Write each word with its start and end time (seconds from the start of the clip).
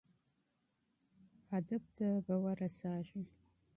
منزل 1.47 1.83
ته 1.97 2.07
به 2.25 2.35
ورسیږئ. 2.43 3.23